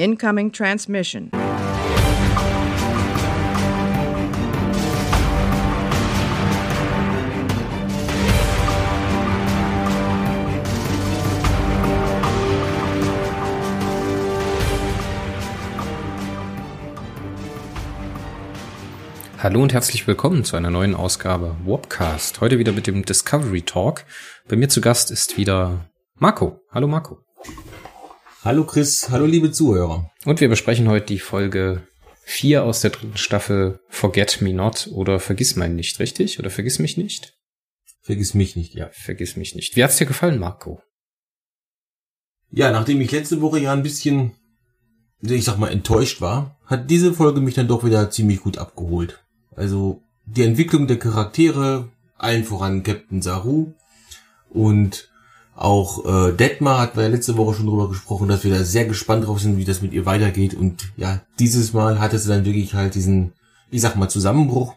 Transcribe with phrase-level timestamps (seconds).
[0.00, 1.30] Incoming transmission.
[19.36, 22.40] Hallo und herzlich willkommen zu einer neuen Ausgabe Warpcast.
[22.40, 24.06] Heute wieder mit dem Discovery Talk.
[24.48, 26.62] Bei mir zu Gast ist wieder Marco.
[26.70, 27.18] Hallo Marco.
[28.42, 30.10] Hallo Chris, hallo liebe Zuhörer.
[30.24, 31.86] Und wir besprechen heute die Folge
[32.22, 36.38] 4 aus der dritten Staffel Forget Me Not oder Vergiss mein nicht, richtig?
[36.38, 37.34] Oder Vergiss mich nicht?
[38.00, 38.88] Vergiss mich nicht, ja.
[38.92, 39.76] Vergiss mich nicht.
[39.76, 40.80] Wie hat's dir gefallen, Marco?
[42.50, 44.32] Ja, nachdem ich letzte Woche ja ein bisschen,
[45.20, 49.22] ich sag mal, enttäuscht war, hat diese Folge mich dann doch wieder ziemlich gut abgeholt.
[49.54, 53.74] Also die Entwicklung der Charaktere, allen voran Captain Saru
[54.48, 55.09] und
[55.60, 58.86] auch äh, Detmar hatten wir ja letzte Woche schon drüber gesprochen, dass wir da sehr
[58.86, 60.54] gespannt drauf sind, wie das mit ihr weitergeht.
[60.54, 63.34] Und ja, dieses Mal hatte sie dann wirklich halt diesen,
[63.70, 64.74] ich sag mal, Zusammenbruch,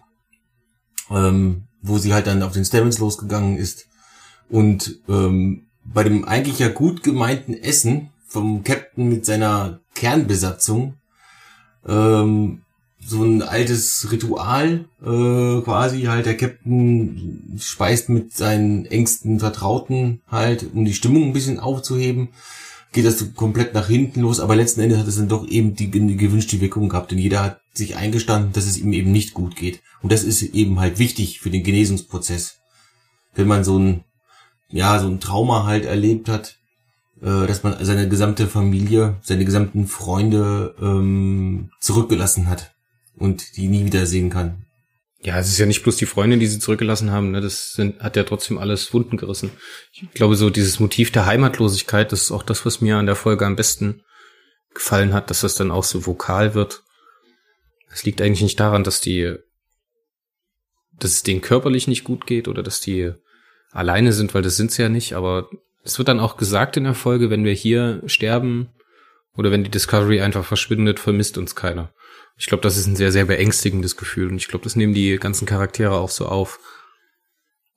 [1.09, 3.85] ähm, wo sie halt dann auf den Stamens losgegangen ist.
[4.49, 10.95] Und ähm, bei dem eigentlich ja gut gemeinten Essen vom Captain mit seiner Kernbesatzung
[11.87, 12.62] ähm,
[13.05, 20.67] so ein altes Ritual, äh, quasi halt der Captain speist mit seinen engsten Vertrauten halt,
[20.73, 22.29] um die Stimmung ein bisschen aufzuheben,
[22.91, 25.89] geht das komplett nach hinten los, aber letzten Endes hat es dann doch eben die,
[25.89, 29.55] die gewünschte Wirkung gehabt, denn jeder hat sich eingestanden, dass es ihm eben nicht gut
[29.55, 29.81] geht.
[30.01, 32.59] Und das ist eben halt wichtig für den Genesungsprozess.
[33.33, 34.03] Wenn man so ein,
[34.69, 36.59] ja, so ein Trauma halt erlebt hat,
[37.21, 42.72] äh, dass man seine gesamte Familie, seine gesamten Freunde ähm, zurückgelassen hat
[43.15, 44.65] und die nie wiedersehen kann.
[45.21, 47.39] Ja, es ist ja nicht bloß die Freunde, die sie zurückgelassen haben, ne?
[47.39, 49.51] das sind, hat ja trotzdem alles Wunden gerissen.
[49.93, 53.15] Ich glaube, so dieses Motiv der Heimatlosigkeit, das ist auch das, was mir an der
[53.15, 54.01] Folge am besten
[54.73, 56.83] gefallen hat, dass das dann auch so vokal wird.
[57.89, 59.35] Es liegt eigentlich nicht daran, dass die,
[60.99, 63.13] dass es denen körperlich nicht gut geht oder dass die
[63.71, 65.49] alleine sind, weil das sind sie ja nicht, aber
[65.83, 68.69] es wird dann auch gesagt in der Folge, wenn wir hier sterben
[69.35, 71.93] oder wenn die Discovery einfach verschwindet, vermisst uns keiner.
[72.37, 75.17] Ich glaube, das ist ein sehr, sehr beängstigendes Gefühl und ich glaube, das nehmen die
[75.17, 76.59] ganzen Charaktere auch so auf.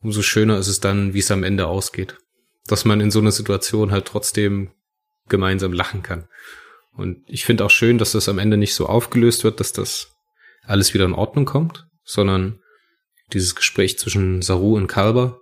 [0.01, 2.17] Umso schöner ist es dann, wie es am Ende ausgeht.
[2.67, 4.73] Dass man in so einer Situation halt trotzdem
[5.29, 6.29] gemeinsam lachen kann.
[6.93, 10.13] Und ich finde auch schön, dass das am Ende nicht so aufgelöst wird, dass das
[10.65, 12.61] alles wieder in Ordnung kommt, sondern
[13.33, 15.41] dieses Gespräch zwischen Saru und Kalber,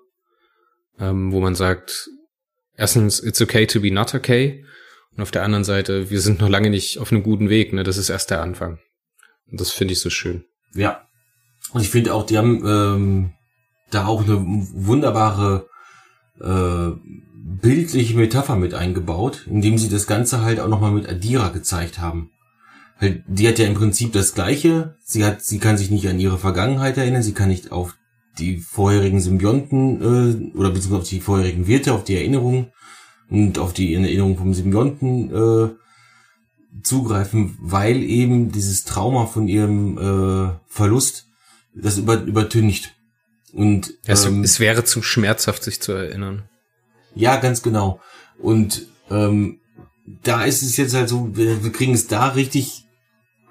[0.99, 2.09] ähm, wo man sagt,
[2.77, 4.65] erstens, it's okay to be not okay.
[5.17, 7.85] Und auf der anderen Seite, wir sind noch lange nicht auf einem guten Weg, ne?
[7.85, 8.79] Das ist erst der Anfang.
[9.51, 10.45] Und das finde ich so schön.
[10.75, 11.07] Ja.
[11.73, 13.33] Und ich finde auch, die haben ähm,
[13.91, 15.69] da auch eine wunderbare
[16.41, 16.91] äh,
[17.37, 22.31] bildliche Metapher mit eingebaut, indem sie das Ganze halt auch nochmal mit Adira gezeigt haben.
[23.01, 24.97] Die hat ja im Prinzip das Gleiche.
[25.05, 27.97] Sie hat, sie kann sich nicht an ihre Vergangenheit erinnern, sie kann nicht auf
[28.39, 32.73] die vorherigen Symbionten äh, oder beziehungsweise auf die vorherigen Wirte, auf die Erinnerungen
[33.31, 35.71] und auf die Erinnerung vom Symbionten äh,
[36.83, 41.27] zugreifen, weil eben dieses Trauma von ihrem äh, Verlust
[41.75, 42.95] das über, übertüncht.
[43.53, 46.43] Und es, ähm, es wäre zu schmerzhaft, sich zu erinnern.
[47.15, 48.01] Ja, ganz genau.
[48.39, 49.61] Und ähm,
[50.23, 52.85] da ist es jetzt halt so, wir, wir kriegen es da richtig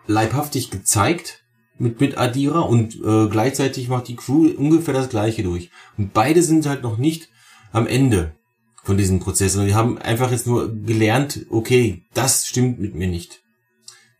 [0.08, 1.44] leibhaftig gezeigt
[1.80, 5.72] mit mit Adira und äh, gleichzeitig macht die Crew ungefähr das gleiche durch.
[5.98, 7.30] Und beide sind halt noch nicht
[7.72, 8.36] am Ende
[8.84, 9.56] von diesem Prozess.
[9.56, 13.42] Und die haben einfach jetzt nur gelernt, okay, das stimmt mit mir nicht.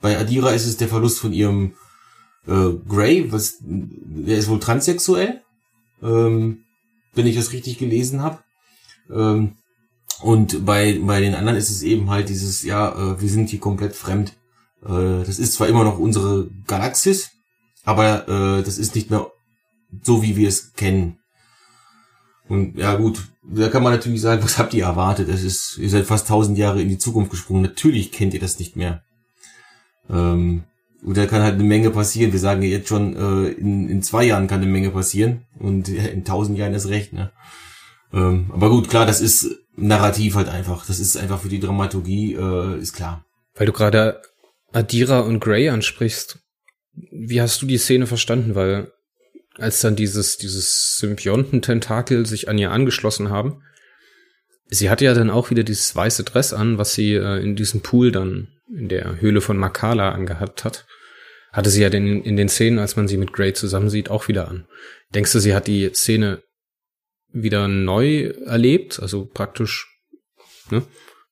[0.02, 1.74] Bei Adira ist es der Verlust von ihrem
[2.48, 5.42] äh, Grey, was der ist wohl transsexuell,
[6.02, 6.64] ähm,
[7.14, 8.40] wenn ich das richtig gelesen habe.
[9.12, 9.58] Ähm,
[10.22, 13.60] und bei bei den anderen ist es eben halt dieses, ja, äh, wir sind hier
[13.60, 14.34] komplett fremd.
[14.86, 17.32] Äh, das ist zwar immer noch unsere Galaxis,
[17.84, 19.30] aber äh, das ist nicht mehr
[20.02, 21.20] so, wie wir es kennen.
[22.48, 25.30] Und ja gut, da kann man natürlich sagen, was habt ihr erwartet?
[25.30, 27.62] Es ist, ihr seid fast tausend Jahre in die Zukunft gesprungen.
[27.62, 29.04] Natürlich kennt ihr das nicht mehr.
[30.10, 30.64] Ähm,
[31.04, 32.32] und da kann halt eine Menge passieren.
[32.32, 35.46] Wir sagen ja jetzt schon, äh, in, in zwei Jahren kann eine Menge passieren.
[35.60, 37.32] Und in tausend Jahren ist recht, ne?
[38.14, 40.86] Ähm, aber gut, klar, das ist narrativ halt einfach.
[40.86, 43.26] Das ist einfach für die Dramaturgie, äh, ist klar.
[43.56, 44.22] Weil du gerade
[44.72, 46.40] Adira und Grey ansprichst.
[47.12, 48.56] Wie hast du die Szene verstanden?
[48.56, 48.92] Weil
[49.58, 53.62] als dann dieses, dieses Symbionten-Tentakel sich an ihr angeschlossen haben,
[54.68, 57.82] sie hatte ja dann auch wieder dieses weiße Dress an, was sie äh, in diesem
[57.82, 60.86] Pool dann in der Höhle von Makala angehabt hat.
[61.52, 64.48] Hatte sie ja den, in den Szenen, als man sie mit Grey zusammensieht, auch wieder
[64.48, 64.68] an.
[65.14, 66.42] Denkst du, sie hat die Szene
[67.32, 69.00] wieder neu erlebt?
[69.00, 69.88] Also praktisch,
[70.72, 70.84] ne?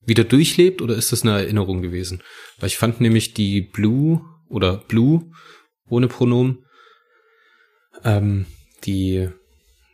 [0.06, 2.22] wieder durchlebt oder ist das eine Erinnerung gewesen?
[2.60, 5.32] Weil ich fand nämlich die Blue oder Blue
[5.88, 6.66] ohne Pronomen,
[8.04, 8.46] ähm,
[8.86, 9.30] die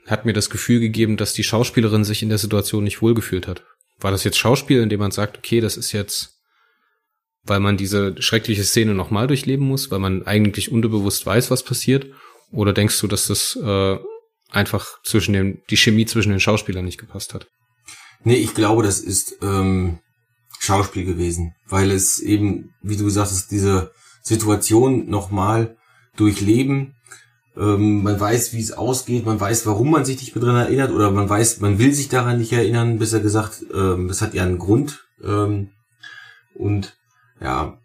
[0.06, 3.64] hat mir das Gefühl gegeben, dass die Schauspielerin sich in der Situation nicht wohlgefühlt hat.
[4.00, 6.40] War das jetzt Schauspiel, indem man sagt, okay, das ist jetzt,
[7.44, 12.08] weil man diese schreckliche Szene nochmal durchleben muss, weil man eigentlich unterbewusst weiß, was passiert?
[12.52, 13.98] Oder denkst du, dass das äh,
[14.50, 17.48] einfach zwischen den, die Chemie zwischen den Schauspielern nicht gepasst hat?
[18.24, 20.00] Nee, ich glaube, das ist ähm,
[20.60, 25.78] Schauspiel gewesen, weil es eben, wie du gesagt hast, diese Situation nochmal
[26.16, 26.96] durchleben.
[27.58, 30.92] Ähm, man weiß, wie es ausgeht, man weiß, warum man sich nicht mehr dran erinnert
[30.92, 34.44] oder man weiß, man will sich daran nicht erinnern, besser gesagt, ähm, das hat ja
[34.44, 35.06] einen Grund.
[35.24, 35.70] Ähm,
[36.54, 36.96] und
[37.42, 37.80] ja,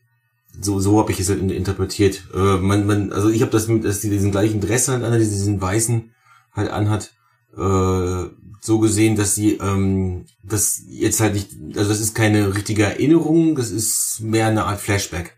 [0.60, 2.28] so, so habe ich es halt interpretiert.
[2.34, 5.18] Äh, man, man, also ich habe das mit, dass die diesen gleichen Dress halt an,
[5.18, 6.12] diesen weißen
[6.52, 7.14] halt anhat,
[7.56, 8.28] äh,
[8.60, 13.56] so gesehen, dass sie ähm, das jetzt halt nicht, also das ist keine richtige Erinnerung,
[13.56, 15.36] das ist mehr eine Art Flashback.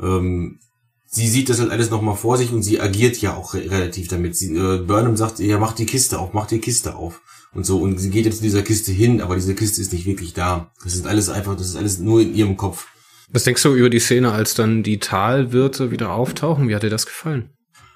[0.00, 0.58] Ähm,
[1.06, 4.08] sie sieht das halt alles nochmal vor sich und sie agiert ja auch re relativ
[4.08, 4.36] damit.
[4.36, 7.20] Sie, äh, Burnham sagt, ja, mach die Kiste auf, mach die Kiste auf.
[7.54, 10.06] Und so, und sie geht jetzt zu dieser Kiste hin, aber diese Kiste ist nicht
[10.06, 10.72] wirklich da.
[10.84, 12.86] Das ist alles einfach, das ist alles nur in ihrem Kopf.
[13.30, 16.68] Was denkst du über die Szene, als dann die Talwirte wieder auftauchen?
[16.68, 17.50] Wie hat dir das gefallen?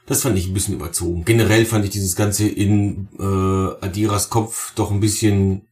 [0.07, 1.25] Das fand ich ein bisschen überzogen.
[1.25, 5.69] Generell fand ich dieses Ganze in äh, Adiras Kopf doch ein bisschen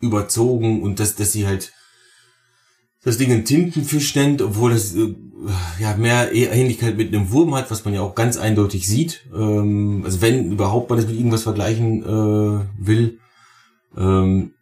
[0.00, 1.72] überzogen und dass, dass sie halt
[3.04, 5.14] das Ding ein Tintenfisch nennt, obwohl das äh,
[5.78, 9.26] ja mehr Ähnlichkeit mit einem Wurm hat, was man ja auch ganz eindeutig sieht.
[9.34, 13.18] Ähm, also wenn überhaupt man das mit irgendwas vergleichen äh, will.
[13.96, 14.54] Ähm,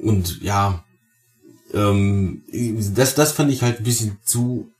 [0.00, 0.84] und ja,
[1.72, 2.42] ähm,
[2.94, 4.70] das, das fand ich halt ein bisschen zu,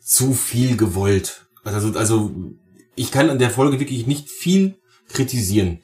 [0.00, 1.46] zu viel gewollt.
[1.64, 2.32] Also, also
[2.96, 4.76] ich kann an der Folge wirklich nicht viel
[5.08, 5.80] kritisieren.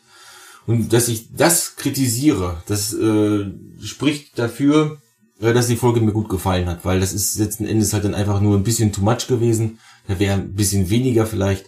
[0.67, 3.47] Und dass ich das kritisiere, das äh,
[3.83, 5.01] spricht dafür,
[5.41, 8.41] dass die Folge mir gut gefallen hat, weil das ist letzten Endes halt dann einfach
[8.41, 9.79] nur ein bisschen too much gewesen.
[10.09, 11.67] Da wäre ein bisschen weniger vielleicht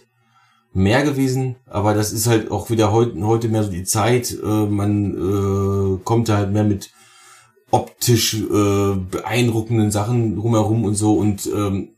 [0.73, 4.31] mehr gewesen, aber das ist halt auch wieder heute, heute mehr so die Zeit.
[4.31, 6.91] Äh, man äh, kommt halt mehr mit
[7.71, 11.89] optisch äh, beeindruckenden Sachen rumherum und so und ähm,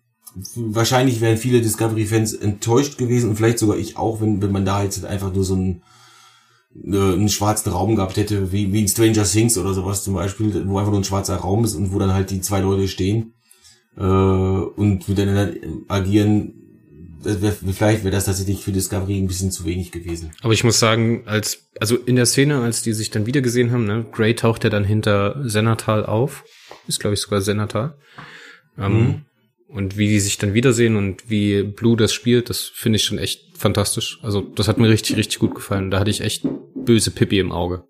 [0.56, 4.84] wahrscheinlich wären viele Discovery-Fans enttäuscht gewesen und vielleicht sogar ich auch, wenn, wenn man da
[4.84, 5.82] jetzt einfach nur so einen,
[6.76, 10.68] äh, einen schwarzen Raum gehabt hätte, wie, wie in Stranger Things oder sowas zum Beispiel,
[10.68, 13.34] wo einfach nur ein schwarzer Raum ist und wo dann halt die zwei Leute stehen
[13.98, 15.54] äh, und miteinander
[15.88, 16.56] agieren.
[17.26, 20.32] Wär, vielleicht wäre das tatsächlich für Discovery ein bisschen zu wenig gewesen.
[20.42, 23.72] Aber ich muss sagen, als also in der Szene, als die sich dann wieder gesehen
[23.72, 26.44] haben, ne, Gray taucht ja dann hinter Senatal auf,
[26.86, 27.96] ist glaube ich sogar Senatal.
[28.78, 29.22] Ähm, mhm
[29.74, 33.18] und wie die sich dann wiedersehen und wie Blue das spielt, das finde ich schon
[33.18, 34.20] echt fantastisch.
[34.22, 35.92] Also das hat mir richtig, richtig gut gefallen.
[35.92, 37.84] Da hatte ich echt böse Pippi im Auge.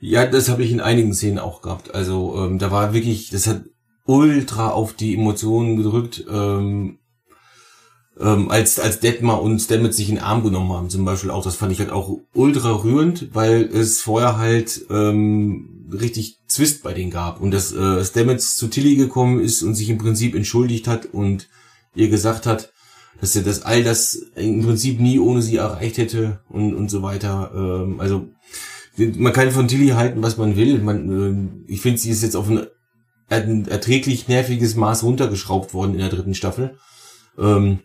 [0.00, 1.94] Ja, das habe ich in einigen Szenen auch gehabt.
[1.94, 3.64] Also ähm, da war wirklich, das hat
[4.04, 6.24] ultra auf die Emotionen gedrückt.
[6.30, 6.98] Ähm,
[8.18, 11.44] ähm, als, als Detmar und Stamets sich in den Arm genommen haben, zum Beispiel auch,
[11.44, 16.92] das fand ich halt auch ultra rührend, weil es vorher halt ähm, richtig Zwist bei
[16.92, 20.86] denen gab und dass äh, Stamets zu Tilly gekommen ist und sich im Prinzip entschuldigt
[20.86, 21.48] hat und
[21.94, 22.72] ihr gesagt hat,
[23.20, 27.02] dass er das all das im Prinzip nie ohne sie erreicht hätte und, und so
[27.02, 27.52] weiter.
[27.54, 28.28] Ähm, also
[28.96, 30.78] man kann von Tilly halten, was man will.
[30.78, 32.66] Man, äh, ich finde, sie ist jetzt auf ein,
[33.28, 36.78] ein erträglich nerviges Maß runtergeschraubt worden in der dritten Staffel.
[37.38, 37.80] Ähm,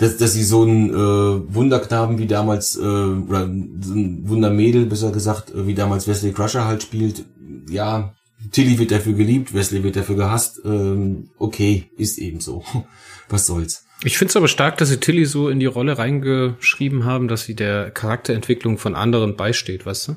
[0.00, 3.46] dass, dass sie so ein äh, Wunderknaben wie damals, äh, oder
[3.80, 7.26] so ein Wundermädel, besser gesagt, äh, wie damals Wesley Crusher halt spielt,
[7.68, 8.14] ja,
[8.50, 12.64] Tilly wird dafür geliebt, Wesley wird dafür gehasst, ähm, okay, ist eben so.
[13.28, 13.84] Was soll's.
[14.02, 17.44] Ich finde es aber stark, dass sie Tilly so in die Rolle reingeschrieben haben, dass
[17.44, 20.16] sie der Charakterentwicklung von anderen beisteht, weißt du?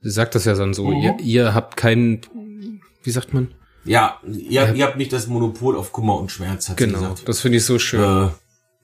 [0.00, 1.02] Sie sagt das ja dann so, mhm.
[1.02, 2.20] ihr, ihr habt keinen,
[3.02, 3.48] wie sagt man?
[3.84, 7.28] Ja, ihr, ihr habt nicht das Monopol auf Kummer und Schmerz, hat genau, sie gesagt.
[7.28, 8.28] das finde ich so schön.
[8.28, 8.28] Äh,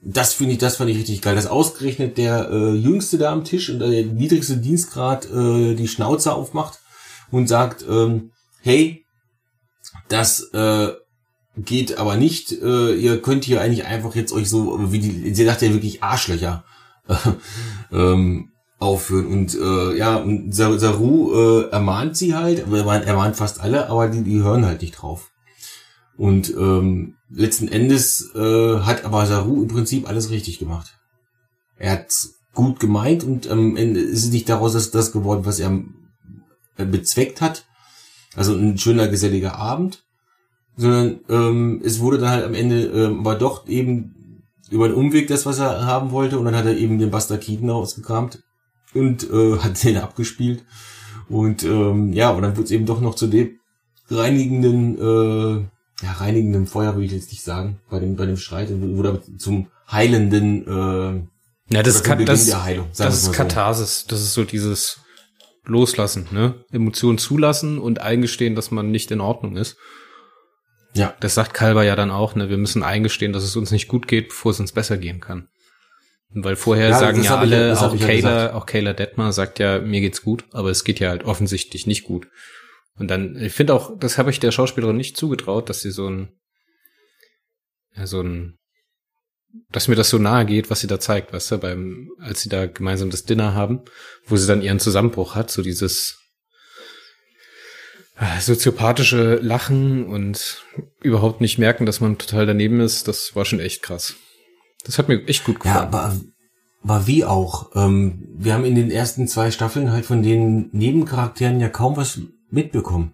[0.01, 1.35] das finde ich, das fand ich richtig geil.
[1.35, 6.33] Dass ausgerechnet der äh, Jüngste da am Tisch und der niedrigste Dienstgrad äh, die Schnauze
[6.33, 6.79] aufmacht
[7.31, 9.05] und sagt, ähm, hey,
[10.07, 10.93] das äh,
[11.57, 12.51] geht aber nicht.
[12.51, 16.03] Äh, ihr könnt hier eigentlich einfach jetzt euch so, wie die, sie sagt ja wirklich
[16.03, 16.63] Arschlöcher
[17.07, 17.15] äh,
[17.91, 19.27] ähm, aufführen.
[19.27, 24.23] Und äh, ja, und Saru äh, ermahnt sie halt, er ermahnt fast alle, aber die,
[24.23, 25.31] die hören halt nicht drauf.
[26.17, 30.97] Und ähm, letzten Endes äh, hat aber Saru im Prinzip alles richtig gemacht.
[31.77, 32.13] Er hat
[32.53, 35.83] gut gemeint und am Ende ist es nicht daraus das, das geworden, was er
[36.77, 37.65] bezweckt hat.
[38.35, 40.03] Also ein schöner geselliger Abend,
[40.75, 45.27] sondern ähm, es wurde dann halt am Ende ähm, aber doch eben über den Umweg
[45.27, 48.43] das, was er haben wollte und dann hat er eben den Buster Keaton ausgekramt
[48.93, 50.63] und äh, hat den abgespielt
[51.29, 53.59] Und ähm, ja, und dann wird es eben doch noch zu dem
[54.09, 55.65] reinigenden, äh,
[56.01, 59.67] ja, reinigenden Feuer, will ich jetzt nicht sagen, bei dem, bei dem Streit, oder zum
[59.89, 63.37] heilenden, äh, Ja, das, kann, Beginn das, Heilung, das ist mal so.
[63.37, 64.05] Katharsis.
[64.07, 64.99] Das ist so dieses
[65.65, 66.63] Loslassen, ne?
[66.71, 69.77] Emotionen zulassen und eingestehen, dass man nicht in Ordnung ist.
[70.93, 71.13] Ja.
[71.19, 72.49] Das sagt Kalber ja dann auch, ne?
[72.49, 75.47] Wir müssen eingestehen, dass es uns nicht gut geht, bevor es uns besser gehen kann.
[76.37, 78.53] Weil vorher Ja, sagen ja ich ja- alle, auch ich ja Kayla, gesagt.
[78.55, 82.03] auch Kayla Detmer sagt ja, mir geht's gut, aber es geht ja halt offensichtlich nicht
[82.03, 82.27] gut.
[82.97, 86.09] Und dann, ich finde auch, das habe ich der Schauspielerin nicht zugetraut, dass sie so
[86.09, 86.29] ein,
[87.95, 88.57] ja, so ein,
[89.71, 92.49] dass mir das so nahe geht, was sie da zeigt, weißt du, beim, als sie
[92.49, 93.81] da gemeinsam das Dinner haben,
[94.25, 96.19] wo sie dann ihren Zusammenbruch hat, so dieses
[98.17, 100.63] äh, soziopathische Lachen und
[101.01, 104.15] überhaupt nicht merken, dass man total daneben ist, das war schon echt krass.
[104.85, 105.87] Das hat mir echt gut Ja, gefallen.
[105.87, 106.15] aber,
[106.83, 107.71] aber wie auch.
[107.75, 112.19] Ähm, wir haben in den ersten zwei Staffeln halt von den Nebencharakteren ja kaum was
[112.55, 113.13] mitbekommen.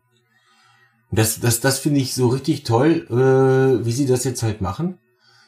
[1.11, 4.97] Das, das, das finde ich so richtig toll, äh, wie sie das jetzt halt machen.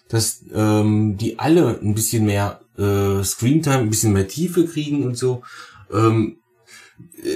[0.10, 5.18] Dass ähm, die alle ein bisschen mehr äh, Screentime, ein bisschen mehr Tiefe kriegen und
[5.18, 5.44] so.
[5.92, 6.40] Ähm,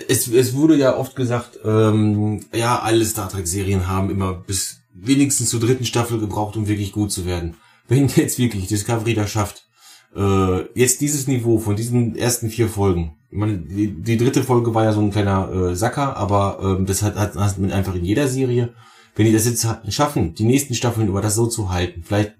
[0.07, 5.49] es, es wurde ja oft gesagt, ähm, ja, alle Star Trek-Serien haben immer bis wenigstens
[5.49, 7.55] zur dritten Staffel gebraucht, um wirklich gut zu werden.
[7.87, 9.67] Wenn jetzt wirklich Discovery das schafft,
[10.15, 14.83] äh, jetzt dieses Niveau von diesen ersten vier Folgen, meine, die, die dritte Folge war
[14.85, 18.05] ja so ein kleiner äh, Sacker, aber ähm, das hat, hat, hat man einfach in
[18.05, 18.69] jeder Serie.
[19.15, 22.33] Wenn die das jetzt ha- schaffen, die nächsten Staffeln über das so zu halten, vielleicht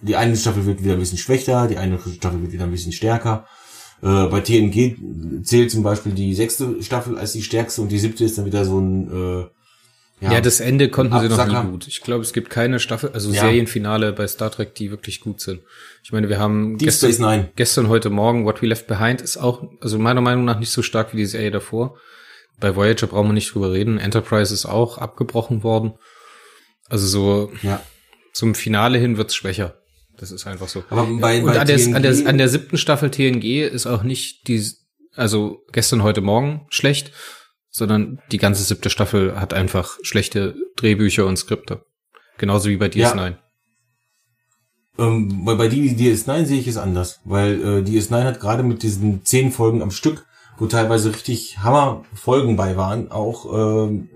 [0.00, 2.92] die eine Staffel wird wieder ein bisschen schwächer, die eine Staffel wird wieder ein bisschen
[2.92, 3.46] stärker.
[4.02, 4.96] Äh, bei TNG
[5.44, 8.64] zählt zum Beispiel die sechste Staffel als die stärkste und die siebte ist dann wieder
[8.64, 9.44] so ein äh,
[10.30, 11.64] Ja, das Ende konnten sie noch Absacker.
[11.64, 11.88] nie gut.
[11.88, 13.42] Ich glaube, es gibt keine Staffel, also Ja.
[13.42, 15.62] Serienfinale bei Star Trek, die wirklich gut sind.
[16.04, 17.48] Ich meine, wir haben Deep Space gestern, Nine.
[17.56, 20.82] gestern, heute Morgen, What We Left Behind ist auch, also meiner Meinung nach nicht so
[20.82, 21.96] stark wie die Serie davor.
[22.60, 23.98] Bei Voyager brauchen wir nicht drüber reden.
[23.98, 25.94] Enterprise ist auch abgebrochen worden.
[26.88, 27.82] Also so Ja.
[28.32, 29.78] zum Finale hin wird's schwächer.
[30.18, 30.84] Das ist einfach so.
[30.90, 34.02] Aber bei, Und bei an der, an, der, an der siebten Staffel TNG ist auch
[34.04, 34.64] nicht die,
[35.16, 37.10] also gestern, heute Morgen schlecht,
[37.72, 41.84] sondern die ganze siebte Staffel hat einfach schlechte Drehbücher und Skripte.
[42.38, 43.36] Genauso wie bei DS9.
[44.98, 48.82] ähm, bei, bei die DS9 sehe ich es anders, weil äh, DS9 hat gerade mit
[48.82, 50.26] diesen zehn Folgen am Stück,
[50.58, 53.46] wo teilweise richtig Hammer-Folgen bei waren, auch
[53.80, 54.10] ähm,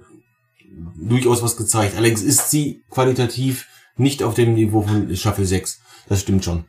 [0.96, 1.96] durchaus was gezeigt.
[1.96, 5.80] Allerdings ist sie qualitativ nicht auf dem Niveau von Staffel 6.
[6.08, 6.66] Das stimmt schon.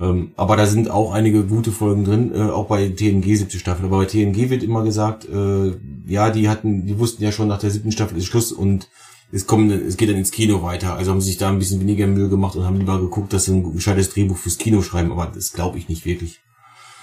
[0.00, 3.84] Ähm, aber da sind auch einige gute Folgen drin, äh, auch bei TNG siebte Staffel.
[3.86, 5.72] Aber bei TNG wird immer gesagt, äh,
[6.06, 8.88] ja, die hatten, die wussten ja schon nach der siebten Staffel ist Schluss und
[9.30, 10.94] es kommt, es geht dann ins Kino weiter.
[10.96, 13.44] Also haben sie sich da ein bisschen weniger Mühe gemacht und haben lieber geguckt, dass
[13.46, 15.12] sie ein gescheites Drehbuch fürs Kino schreiben.
[15.12, 16.40] Aber das glaube ich nicht wirklich.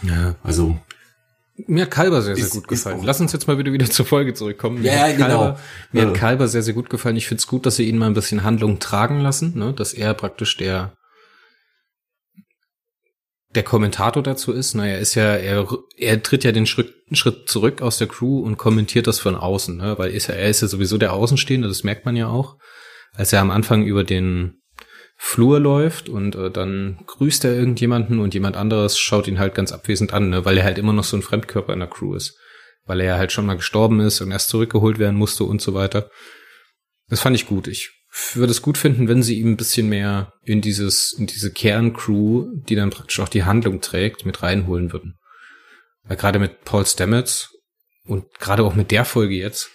[0.03, 0.35] Ja.
[0.43, 0.77] Also
[1.67, 2.99] Mir hat Kalber sehr, sehr Ist- gut gefallen.
[3.03, 4.81] Lass uns jetzt mal wieder wieder zur Folge zurückkommen.
[4.81, 5.27] Mir Ja, hat ja, genau.
[5.39, 5.59] Kalber,
[5.91, 6.07] mir Ja.
[6.09, 7.15] hat Kalber sehr, sehr gut gefallen.
[7.17, 9.73] Ich finde es gut, dass sie ihn mal ein bisschen Handlung tragen lassen, ne?
[9.73, 10.93] dass er praktisch der
[13.55, 14.75] der Kommentator dazu ist.
[14.75, 18.39] Naja, er ist ja, er, er tritt ja den Schritt, Schritt zurück aus der Crew
[18.39, 19.97] und kommentiert das von außen, ne?
[19.97, 22.57] weil ist ja, er ist ja sowieso der Außenstehende, das merkt man ja auch.
[23.13, 24.61] Als er am Anfang über den
[25.17, 29.71] Flur läuft und äh, dann grüßt er irgendjemanden und jemand anderes schaut ihn halt ganz
[29.71, 30.45] abwesend an, ne?
[30.45, 32.37] weil er halt immer noch so ein Fremdkörper in der Crew ist.
[32.85, 35.73] Weil er ja halt schon mal gestorben ist und erst zurückgeholt werden musste und so
[35.73, 36.09] weiter.
[37.09, 37.67] Das fand ich gut.
[37.67, 37.98] Ich
[38.33, 42.47] würde es gut finden, wenn sie ihm ein bisschen mehr in dieses, in diese Kerncrew,
[42.53, 45.19] die dann praktisch auch die Handlung trägt, mit reinholen würden.
[46.03, 47.55] Weil gerade mit Paul Stamets
[48.05, 49.69] und gerade auch mit der Folge jetzt,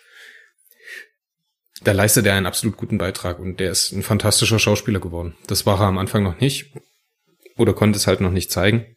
[1.82, 5.36] da leistet er einen absolut guten Beitrag und der ist ein fantastischer Schauspieler geworden.
[5.46, 6.72] Das war er am Anfang noch nicht
[7.56, 8.96] oder konnte es halt noch nicht zeigen.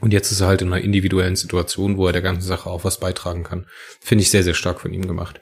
[0.00, 2.84] Und jetzt ist er halt in einer individuellen Situation, wo er der ganzen Sache auch
[2.84, 3.66] was beitragen kann.
[4.00, 5.40] Finde ich sehr, sehr stark von ihm gemacht.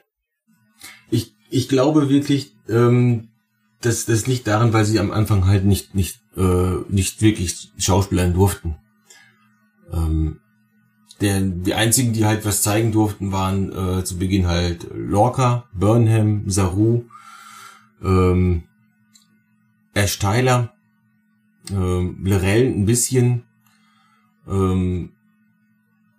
[1.09, 3.29] ich, ich glaube wirklich, ähm,
[3.81, 8.33] dass das liegt daran, weil sie am Anfang halt nicht nicht äh, nicht wirklich Schauspielern
[8.33, 8.75] durften.
[9.91, 10.39] Ähm,
[11.21, 16.49] der, die einzigen, die halt was zeigen durften, waren äh, zu Beginn halt Lorca, Burnham,
[16.49, 17.05] Saru,
[18.03, 18.63] ähm,
[19.93, 20.73] Ash Tyler,
[21.71, 23.43] ähm, Lorel ein bisschen
[24.47, 25.11] ähm,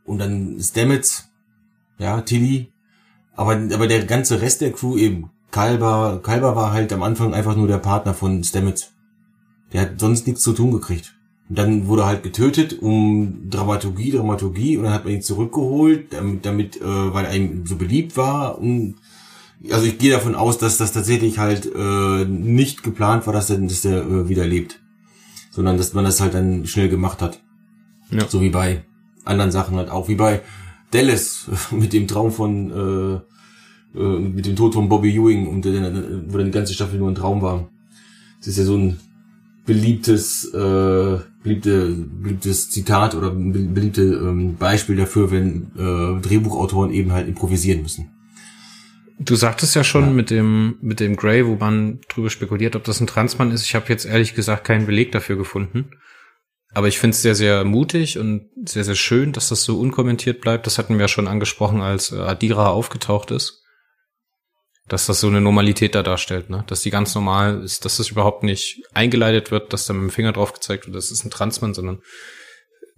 [0.05, 1.29] und dann Stamets,
[1.99, 2.73] ja, Tilly,
[3.35, 7.55] aber, aber der ganze Rest der Crew eben, Kalber, Kalber war halt am Anfang einfach
[7.55, 8.91] nur der Partner von Stamets.
[9.73, 11.15] Der hat sonst nichts zu tun gekriegt.
[11.49, 16.13] Und dann wurde er halt getötet, um Dramaturgie, Dramaturgie, und dann hat man ihn zurückgeholt,
[16.13, 18.59] damit, damit äh, weil er ihm so beliebt war.
[18.59, 18.97] Und
[19.71, 23.59] also ich gehe davon aus, dass das tatsächlich halt äh, nicht geplant war, dass der,
[23.59, 24.81] dass der äh, wieder lebt.
[25.53, 27.41] Sondern dass man das halt dann schnell gemacht hat.
[28.11, 28.27] Ja.
[28.27, 28.83] So wie bei
[29.25, 30.41] anderen Sachen halt auch, wie bei
[30.91, 33.34] Dallas mit dem Traum von, äh,
[33.95, 35.93] äh, mit dem Tod von Bobby Ewing und der,
[36.29, 37.69] wo dann die ganze Staffel nur ein Traum war.
[38.39, 38.99] Das ist ja so ein
[39.67, 47.29] beliebtes, äh, beliebte, beliebtes Zitat oder beliebte ähm, Beispiel dafür, wenn äh, Drehbuchautoren eben halt
[47.29, 48.11] improvisieren müssen.
[49.19, 50.11] Du sagtest ja schon ja.
[50.11, 53.65] mit dem mit dem Grey, wo man drüber spekuliert, ob das ein Transmann ist.
[53.65, 55.91] Ich habe jetzt ehrlich gesagt keinen Beleg dafür gefunden.
[56.75, 60.41] Aber ich finde es sehr, sehr mutig und sehr, sehr schön, dass das so unkommentiert
[60.41, 60.67] bleibt.
[60.67, 63.64] Das hatten wir ja schon angesprochen, als äh, Adira aufgetaucht ist.
[64.87, 66.65] Dass das so eine Normalität da darstellt, ne?
[66.67, 70.11] Dass die ganz normal ist, dass das überhaupt nicht eingeleitet wird, dass da mit dem
[70.11, 72.01] Finger drauf gezeigt wird, das ist ein Transmann, sondern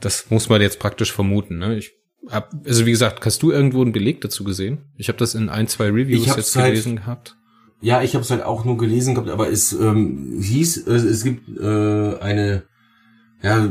[0.01, 1.79] das muss man jetzt praktisch vermuten, ne?
[1.79, 1.93] Ich
[2.29, 4.79] hab, also wie gesagt, hast du irgendwo einen Beleg dazu gesehen?
[4.97, 7.37] Ich habe das in ein, zwei Reviews jetzt halt, gelesen gehabt.
[7.81, 11.25] Ja, ich habe es halt auch nur gelesen gehabt, aber es ähm, hieß, es, es
[11.25, 12.65] gibt äh, eine
[13.43, 13.69] ja,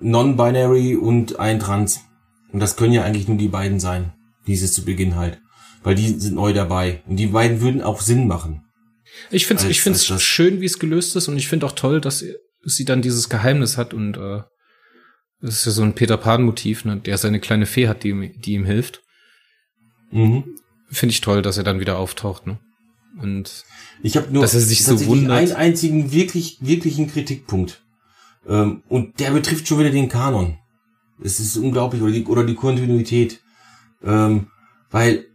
[0.00, 2.00] Non-Binary und ein Trans.
[2.52, 4.12] Und das können ja eigentlich nur die beiden sein,
[4.46, 5.40] dieses zu Beginn halt.
[5.82, 7.02] Weil die sind neu dabei.
[7.06, 8.64] Und die beiden würden auch Sinn machen.
[9.30, 11.28] Ich finde es ich find's schön, wie es gelöst ist.
[11.28, 12.24] Und ich finde auch toll, dass
[12.62, 13.94] sie dann dieses Geheimnis hat.
[13.94, 14.42] Und äh,
[15.40, 18.32] das ist ja so ein Peter Pan-Motiv, ne, der seine kleine Fee hat, die, ihm,
[18.40, 19.02] die ihm hilft.
[20.10, 20.56] Mhm.
[20.90, 22.46] Finde ich toll, dass er dann wieder auftaucht.
[22.46, 22.58] Ne?
[23.20, 23.64] Und
[24.02, 25.36] ich habe nur dass er sich so wundert.
[25.38, 27.82] einen einzigen wirklich, wirklichen Kritikpunkt.
[28.46, 30.58] Ähm, und der betrifft schon wieder den Kanon.
[31.22, 33.40] Es ist unglaublich, oder die, oder die Kontinuität.
[34.02, 34.48] Ähm,
[34.90, 35.26] weil,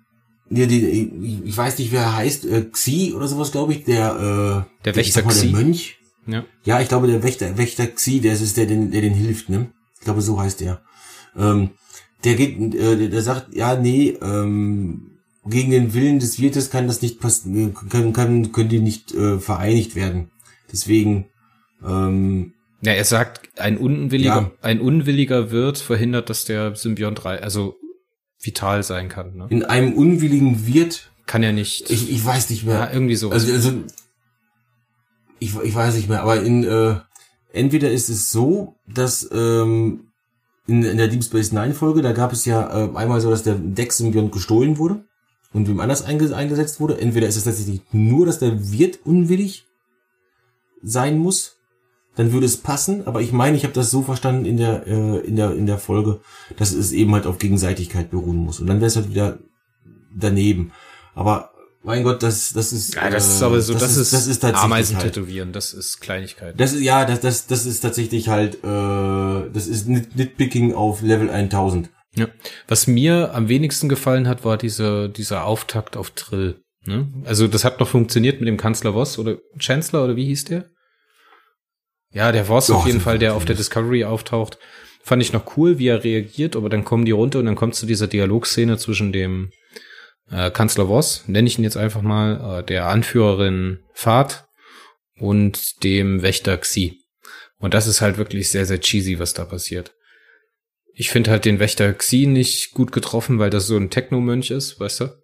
[0.54, 4.66] die, die, ich weiß nicht, wer er heißt, äh, Xi oder sowas, glaube ich, der,
[4.70, 5.52] äh, der Wächter der, Xi.
[5.52, 5.98] Der Mönch.
[6.26, 6.46] Ja.
[6.64, 9.72] ja, ich glaube, der Wächter, Wächter Xi, der ist der, der, der den hilft, ne?
[9.96, 10.82] Ich glaube, so heißt der.
[11.38, 11.72] Ähm,
[12.24, 15.12] der geht, äh, der, der sagt, ja, nee, ähm,
[15.46, 19.40] gegen den Willen des Wirtes kann das nicht passen, kann, kann, können die nicht äh,
[19.40, 20.32] vereinigt werden.
[20.72, 21.26] Deswegen,
[21.86, 24.52] ähm, ja, er sagt, ein unwilliger, ja.
[24.62, 27.78] ein unwilliger Wirt verhindert, dass der Symbiont drei, also
[28.46, 29.36] vital sein kann.
[29.36, 29.48] Ne?
[29.50, 31.90] In einem unwilligen Wirt kann er nicht.
[31.90, 32.76] Ich, ich weiß nicht mehr.
[32.76, 33.32] Ja, irgendwie so.
[33.32, 33.72] Also, also
[35.40, 36.96] ich, ich weiß nicht mehr, aber in äh,
[37.52, 40.12] entweder ist es so, dass ähm,
[40.68, 43.44] in, in der Deep Space Nine Folge, da gab es ja äh, einmal so, dass
[43.44, 45.04] der Dex-Symbiont gestohlen wurde
[45.54, 47.00] und wem anders einges eingesetzt wurde.
[47.00, 49.66] Entweder ist es tatsächlich nur, dass der Wirt unwillig
[50.82, 51.58] sein muss
[52.16, 53.08] dann würde es passen.
[53.08, 55.78] Aber ich meine, ich habe das so verstanden in der, äh, in der, in der
[55.78, 56.22] Folge,
[56.58, 58.60] dass es eben halt auf Gegenseitigkeit beruhen muss.
[58.60, 59.40] Und dann wäre es halt wieder
[60.16, 60.72] daneben.
[61.16, 61.52] Aber
[61.84, 62.96] mein Gott, das, das ist.
[62.96, 65.74] Ja, das ist aber so, das, das ist, das ist tatsächlich Ameisen halt, tätowieren, das
[65.74, 66.58] ist Kleinigkeit.
[66.58, 71.30] Das ist, ja, das, das, das ist tatsächlich halt, äh, das ist Nitpicking auf Level
[71.30, 71.90] 1000.
[72.16, 72.28] Ja.
[72.68, 76.62] Was mir am wenigsten gefallen hat, war diese, dieser Auftakt auf Trill.
[76.86, 77.08] Ne?
[77.26, 80.70] Also das hat noch funktioniert mit dem Kanzler Voss oder Chancellor oder wie hieß der?
[82.14, 84.60] Ja, der Voss oh, auf jeden Fall, der auf der Discovery auftaucht,
[85.04, 87.76] fand ich noch cool, wie er reagiert, aber dann kommen die runter und dann kommt
[87.76, 89.52] zu dieser Dialogszene zwischen dem
[90.30, 94.46] äh, Kanzler Voss, nenne ich ihn jetzt einfach mal, äh, der Anführerin Fahrt
[95.18, 97.00] und dem Wächter Xi.
[97.58, 99.94] Und das ist halt wirklich sehr, sehr cheesy, was da passiert.
[100.94, 104.80] Ich finde halt den Wächter Xi nicht gut getroffen, weil das so ein Techno-Mönch ist,
[104.80, 105.24] weißt du?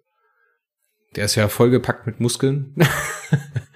[1.16, 2.74] Der ist ja vollgepackt mit Muskeln.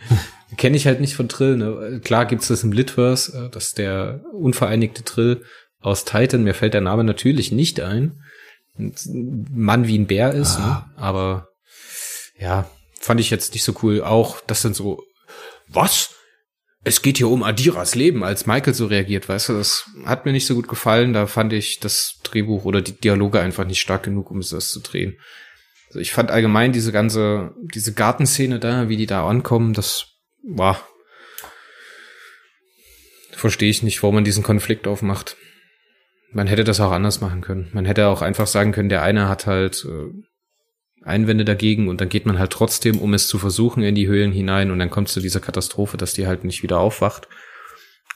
[0.65, 1.59] Kenne ich halt nicht von Trill.
[1.59, 2.01] Ne?
[2.03, 5.45] Klar gibt's das im Litverse, äh, dass der unvereinigte Trill
[5.79, 8.23] aus Titan, mir fällt der Name natürlich nicht ein,
[8.79, 8.95] ein
[9.53, 10.65] Mann wie ein Bär ist, ne?
[10.65, 10.89] ah.
[10.89, 11.03] ne?
[11.03, 11.49] aber
[12.39, 12.67] ja,
[12.99, 14.01] fand ich jetzt nicht so cool.
[14.01, 15.03] Auch, das sind so,
[15.69, 16.15] was?
[16.83, 20.33] Es geht hier um Adiras Leben, als Michael so reagiert, weißt du, das hat mir
[20.33, 21.13] nicht so gut gefallen.
[21.13, 24.81] Da fand ich das Drehbuch oder die Dialoge einfach nicht stark genug, um das zu
[24.81, 25.19] drehen.
[25.89, 30.14] Also ich fand allgemein diese ganze, diese Gartenszene da, wie die da ankommen, das
[30.47, 30.81] boah,
[33.33, 35.37] verstehe ich nicht, warum man diesen Konflikt aufmacht.
[36.33, 37.71] Man hätte das auch anders machen können.
[37.73, 40.11] Man hätte auch einfach sagen können, der eine hat halt äh,
[41.05, 44.33] Einwände dagegen und dann geht man halt trotzdem, um es zu versuchen, in die Höhlen
[44.33, 47.29] hinein und dann kommt es zu dieser Katastrophe, dass die halt nicht wieder aufwacht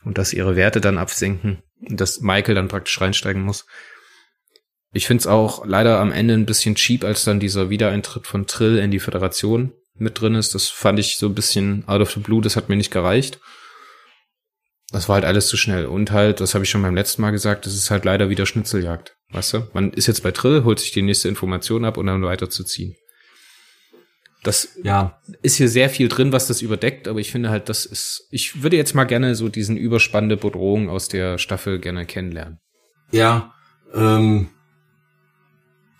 [0.05, 3.67] und dass ihre Werte dann absinken und dass Michael dann praktisch reinsteigen muss.
[4.93, 8.79] Ich find's auch leider am Ende ein bisschen cheap, als dann dieser Wiedereintritt von Trill
[8.79, 10.55] in die Föderation mit drin ist.
[10.55, 13.41] Das fand ich so ein bisschen out of the blue, das hat mir nicht gereicht.
[14.91, 15.87] Das war halt alles zu schnell.
[15.87, 18.47] Und halt, das habe ich schon beim letzten Mal gesagt, das ist halt leider wieder
[18.47, 19.17] Schnitzeljagd.
[19.31, 19.69] Weißt du?
[19.75, 22.97] Man ist jetzt bei Trill, holt sich die nächste Information ab und dann weiterzuziehen.
[24.45, 25.21] Das ja.
[25.43, 28.63] ist hier sehr viel drin, was das überdeckt, aber ich finde halt, das ist, ich
[28.63, 32.59] würde jetzt mal gerne so diesen überspannende Bedrohung aus der Staffel gerne kennenlernen.
[33.11, 33.53] Ja,
[33.95, 34.49] ähm,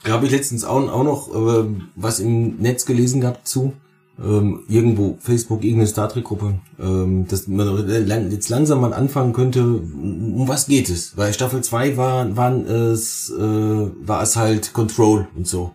[0.07, 3.77] habe ich letztens auch, auch noch äh, was im Netz gelesen gehabt zu.
[4.23, 9.65] Ähm, irgendwo Facebook, irgendeine Star Trek Gruppe, ähm, dass man jetzt langsam mal anfangen könnte,
[9.65, 11.17] um, was geht es?
[11.17, 15.73] Weil Staffel 2 war, waren es, äh, war es halt Control und so.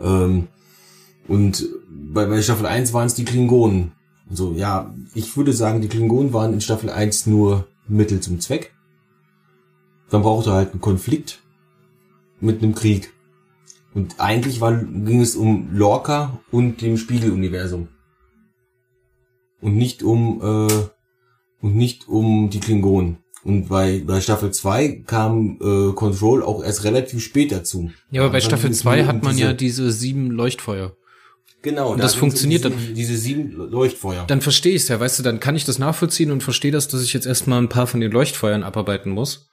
[0.00, 0.48] Ähm,
[1.28, 3.92] und bei, bei Staffel 1 waren es die Klingonen.
[4.30, 8.72] So, ja, ich würde sagen, die Klingonen waren in Staffel 1 nur Mittel zum Zweck.
[10.10, 11.42] Dann brauchte halt einen Konflikt
[12.40, 13.12] mit einem Krieg.
[13.94, 17.88] Und eigentlich war, ging es um Lorca und dem Spiegeluniversum.
[19.60, 23.18] Und nicht um, äh, und nicht um die Klingonen.
[23.44, 27.90] Und bei, bei Staffel 2 kam äh, Control auch erst relativ spät dazu.
[28.10, 30.96] Ja, aber bei Staffel 2 hat man diese, ja diese sieben Leuchtfeuer.
[31.62, 31.92] Genau.
[31.92, 32.94] Und da das funktioniert diese, dann.
[32.94, 34.24] Diese sieben Leuchtfeuer.
[34.26, 36.88] Dann verstehe ich es ja, weißt du, dann kann ich das nachvollziehen und verstehe das,
[36.88, 39.48] dass ich jetzt erstmal ein paar von den Leuchtfeuern abarbeiten muss,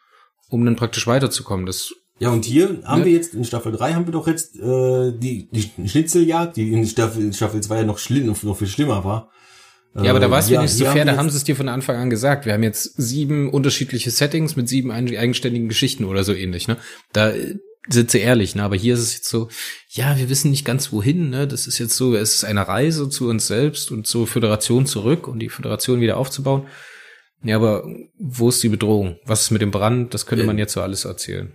[0.50, 1.66] um dann praktisch weiterzukommen.
[1.66, 3.06] Das ja, und hier haben ja.
[3.06, 6.86] wir jetzt, in Staffel 3 haben wir doch jetzt äh, die, die Schnitzeljagd, die in
[6.86, 9.32] Staffel, Staffel 2 ja noch, schlimm, noch viel schlimmer war.
[9.96, 11.68] Ja, aber da war es ja, nicht so fair, da haben sie es dir von
[11.68, 12.46] Anfang an gesagt.
[12.46, 16.78] Wir haben jetzt sieben unterschiedliche Settings mit sieben eigenständigen Geschichten oder so ähnlich, ne?
[17.12, 17.56] Da äh,
[17.90, 18.62] sind sie ehrlich, ne?
[18.62, 19.50] Aber hier ist es jetzt so,
[19.90, 21.48] ja, wir wissen nicht ganz wohin, ne?
[21.48, 25.28] Das ist jetzt so, es ist eine Reise zu uns selbst und zur Föderation zurück
[25.28, 26.68] und die Föderation wieder aufzubauen.
[27.42, 27.84] Ja, aber
[28.20, 29.18] wo ist die Bedrohung?
[29.26, 30.14] Was ist mit dem Brand?
[30.14, 31.52] Das könnte man jetzt so alles erzählen.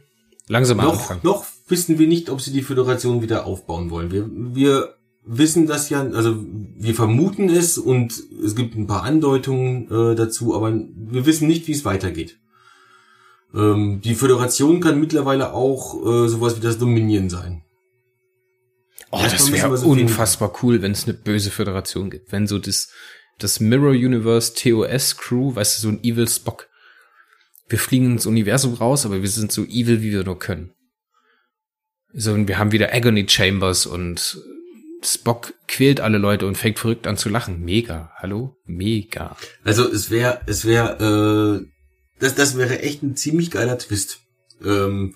[0.48, 1.20] Langsam noch, anfangen.
[1.22, 4.12] Noch wissen wir nicht, ob sie die Föderation wieder aufbauen wollen.
[4.12, 9.90] Wir, wir wissen das ja, also wir vermuten es und es gibt ein paar Andeutungen
[9.90, 12.38] äh, dazu, aber wir wissen nicht, wie es weitergeht.
[13.54, 17.62] Ähm, die Föderation kann mittlerweile auch äh, sowas wie das Dominion sein.
[19.10, 22.32] Oh, das wäre so unfassbar cool, wenn es eine böse Föderation gibt.
[22.32, 22.90] Wenn so das,
[23.38, 26.68] das Mirror Universe TOS Crew, weißt du, so ein Evil Spock
[27.68, 30.72] wir fliegen ins Universum raus, aber wir sind so evil, wie wir nur können.
[32.12, 34.38] So, und wir haben wieder Agony Chambers und
[35.04, 37.64] Spock quält alle Leute und fängt verrückt an zu lachen.
[37.64, 38.12] Mega.
[38.16, 38.56] Hallo?
[38.64, 39.36] Mega.
[39.64, 41.66] Also es wäre, es wäre, äh,
[42.18, 44.20] das, das wäre echt ein ziemlich geiler Twist.
[44.64, 45.14] Ähm,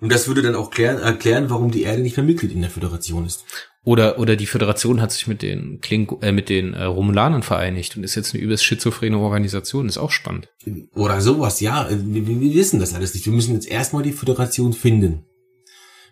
[0.00, 2.70] und das würde dann auch klären, erklären, warum die Erde nicht mehr Mitglied in der
[2.70, 3.44] Föderation ist.
[3.86, 7.96] Oder, oder die Föderation hat sich mit den Kling äh, mit den äh, Romulanern vereinigt
[7.96, 9.88] und ist jetzt eine übelst schizophrene Organisation.
[9.88, 10.48] Ist auch spannend.
[10.96, 11.88] Oder sowas, ja.
[11.88, 13.26] Wir, wir wissen das alles nicht.
[13.26, 15.22] Wir müssen jetzt erstmal die Föderation finden.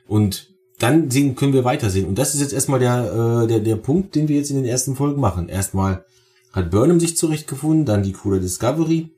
[0.07, 2.07] Und dann sehen, können wir weitersehen.
[2.07, 4.67] Und das ist jetzt erstmal der, äh, der, der Punkt, den wir jetzt in den
[4.67, 5.49] ersten Folgen machen.
[5.49, 6.05] Erstmal
[6.53, 9.11] hat Burnham sich zurechtgefunden, dann die der Discovery,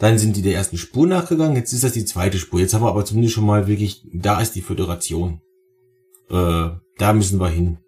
[0.00, 2.58] dann sind die der ersten Spur nachgegangen, jetzt ist das die zweite Spur.
[2.58, 5.40] Jetzt haben wir aber zumindest schon mal wirklich, da ist die Föderation.
[6.28, 7.78] Äh, da müssen wir hin.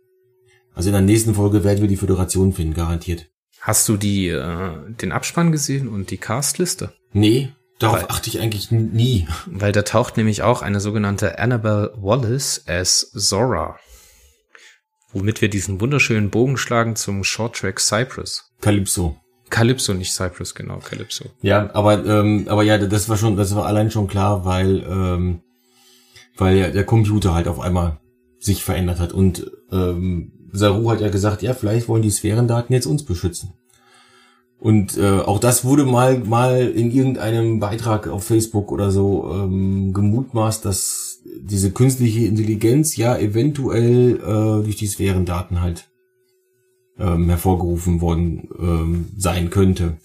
[0.75, 3.27] Also in der nächsten Folge werden wir die Föderation finden, garantiert.
[3.61, 6.93] Hast du die, äh, den Abspann gesehen und die Castliste?
[7.13, 9.29] Nee, darauf weil, achte ich eigentlich nie.
[9.47, 13.79] Weil da taucht nämlich auch eine sogenannte Annabelle Wallace as Zora.
[15.13, 18.51] Womit wir diesen wunderschönen Bogen schlagen zum Shorttrack Cypress.
[18.61, 19.17] Calypso.
[19.51, 21.27] Calypso, nicht Cypress, genau, Calypso.
[21.43, 25.43] Ja, aber, ähm, aber ja, das war schon, das war allein schon klar, weil, ähm,
[26.39, 28.01] weil ja der Computer halt auf einmal
[28.39, 32.87] sich verändert hat und ähm, Saru hat ja gesagt, ja, vielleicht wollen die Sphärendaten jetzt
[32.87, 33.55] uns beschützen.
[34.59, 39.93] Und äh, auch das wurde mal mal in irgendeinem Beitrag auf Facebook oder so ähm,
[39.93, 45.91] gemutmaßt, dass diese künstliche Intelligenz ja eventuell äh, durch die Sphärendaten halt
[46.97, 49.97] ähm, hervorgerufen worden ähm, sein könnte.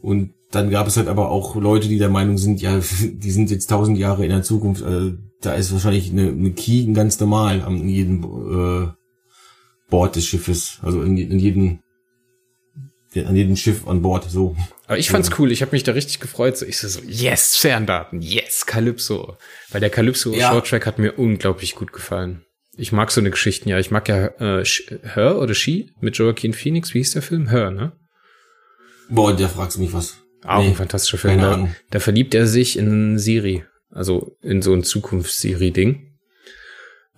[0.00, 3.52] Und dann gab es halt aber auch Leute, die der Meinung sind, ja, die sind
[3.52, 7.62] jetzt tausend Jahre in der Zukunft, äh, da ist wahrscheinlich eine, eine Key ganz normal
[7.62, 8.88] an jedem äh,
[9.92, 11.80] Bord des Schiffes, also in, in jedem
[13.14, 14.56] an jedem Schiff an Bord, so.
[14.86, 16.56] Aber ich fand's cool, ich habe mich da richtig gefreut.
[16.56, 19.36] So, ich so, yes, Ferndaten, yes, Calypso.
[19.70, 20.50] Weil der Calypso ja.
[20.50, 22.46] Shorttrack hat mir unglaublich gut gefallen.
[22.74, 23.78] Ich mag so eine Geschichten, ja.
[23.78, 26.94] Ich mag ja äh, Her oder She mit Joaquin Phoenix.
[26.94, 27.50] Wie hieß der Film?
[27.50, 27.92] Her, ne?
[29.10, 30.16] Boah, der fragst du mich was.
[30.42, 31.38] Auch nee, ein fantastischer Film.
[31.38, 33.64] Da, da verliebt er sich in Siri.
[33.90, 36.11] Also in so ein Zukunfts-Siri-Ding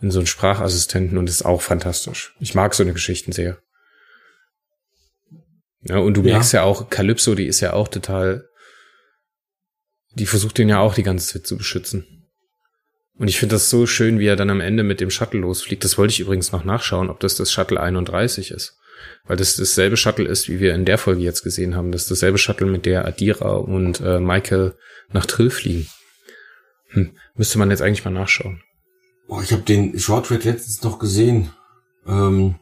[0.04, 2.34] in so einen Sprachassistenten und ist auch fantastisch.
[2.38, 3.56] Ich mag so eine Geschichten sehr.
[5.80, 6.34] Ja, und du ja.
[6.34, 8.46] merkst ja auch, Calypso, die ist ja auch total,
[10.14, 12.28] die versucht den ja auch die ganze Zeit zu beschützen.
[13.16, 15.84] Und ich finde das so schön, wie er dann am Ende mit dem Shuttle losfliegt.
[15.84, 18.76] Das wollte ich übrigens noch nachschauen, ob das das Shuttle 31 ist.
[19.24, 21.92] Weil das dasselbe Shuttle ist, wie wir in der Folge jetzt gesehen haben.
[21.92, 24.74] Das ist dasselbe Shuttle, mit der Adira und äh, Michael
[25.12, 25.88] nach Trill fliegen.
[26.88, 28.62] Hm, müsste man jetzt eigentlich mal nachschauen.
[29.26, 31.50] Boah, ich habe den Shorttrack letztens noch gesehen.
[32.06, 32.56] Ähm,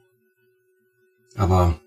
[1.37, 1.81] aber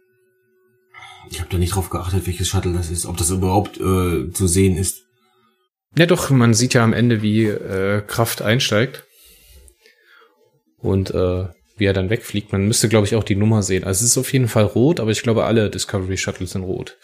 [1.29, 4.47] ich habe da nicht drauf geachtet, welches Shuttle das ist, ob das überhaupt äh, zu
[4.47, 5.03] sehen ist.
[5.97, 9.03] Ja doch, man sieht ja am Ende, wie äh, Kraft einsteigt.
[10.77, 12.51] Und äh, wie er dann wegfliegt.
[12.51, 13.83] Man müsste, glaube ich, auch die Nummer sehen.
[13.83, 16.97] Also es ist auf jeden Fall rot, aber ich glaube, alle Discovery Shuttles sind rot.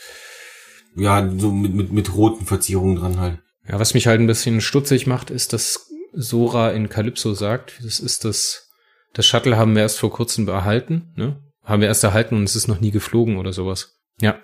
[0.95, 3.39] Ja, so mit, mit, mit roten Verzierungen dran halt.
[3.67, 7.99] Ja, was mich halt ein bisschen stutzig macht, ist, dass Sora in Calypso sagt, das
[7.99, 8.69] ist das,
[9.13, 11.41] das Shuttle haben wir erst vor kurzem erhalten, ne?
[11.63, 13.99] Haben wir erst erhalten und es ist noch nie geflogen oder sowas.
[14.19, 14.39] Ja.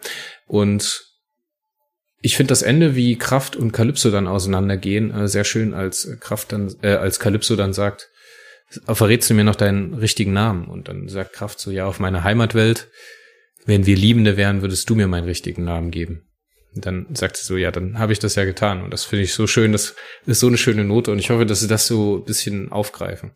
[0.46, 1.08] Und
[2.22, 6.52] ich finde das Ende, wie Kraft und Calypso dann auseinandergehen, äh, sehr schön, als Kraft
[6.52, 8.10] dann, äh, als Calypso dann sagt,
[8.86, 10.68] verrätst du mir noch deinen richtigen Namen?
[10.68, 12.90] Und dann sagt Kraft so, ja, auf meiner Heimatwelt,
[13.66, 16.27] wenn wir Liebende wären, würdest du mir meinen richtigen Namen geben.
[16.74, 18.84] Dann sagt sie so, ja, dann habe ich das ja getan.
[18.84, 21.12] Und das finde ich so schön, das ist so eine schöne Note.
[21.12, 23.32] Und ich hoffe, dass sie das so ein bisschen aufgreifen.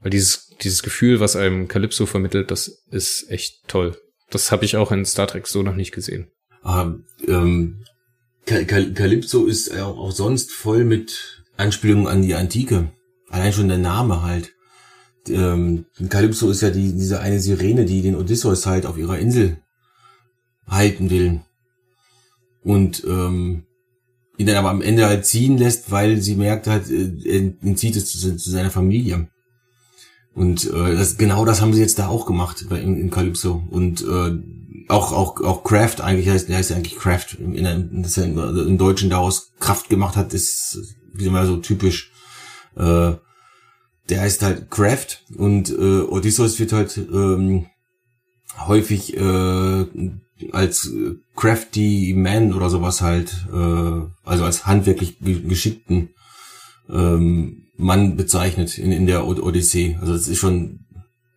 [0.00, 3.96] Weil dieses, dieses Gefühl, was einem Calypso vermittelt, das ist echt toll.
[4.30, 6.30] Das habe ich auch in Star Trek so noch nicht gesehen.
[6.62, 6.94] Ah,
[7.26, 7.84] ähm,
[8.46, 12.90] Calypso ist auch, auch sonst voll mit Anspielungen an die Antike.
[13.28, 14.52] Allein schon der Name halt.
[15.28, 19.58] Ähm, Calypso ist ja die, diese eine Sirene, die den Odysseus halt auf ihrer Insel
[20.66, 21.40] halten will.
[22.62, 23.64] Und ähm,
[24.36, 27.96] ihn dann aber am Ende halt ziehen lässt, weil sie merkt halt, äh, er entzieht
[27.96, 29.28] es zu, zu seiner Familie.
[30.34, 33.62] Und äh, das, genau das haben sie jetzt da auch gemacht bei, in, in Calypso.
[33.70, 34.38] Und äh,
[34.88, 38.24] auch, auch, auch Craft eigentlich heißt, der heißt ja eigentlich Craft, in, in, dass er
[38.24, 40.78] im Deutschen daraus Kraft gemacht hat, ist
[41.12, 42.12] wie mal so typisch.
[42.76, 43.12] Äh,
[44.08, 47.66] der heißt halt Craft und äh, Odysseus wird halt ähm,
[48.58, 49.86] häufig äh,
[50.52, 50.92] als
[51.36, 56.10] crafty Man oder sowas halt, äh, also als handwerklich geschickten
[56.88, 59.96] ähm, Mann bezeichnet in, in der Odyssee.
[60.00, 60.80] Also das ist schon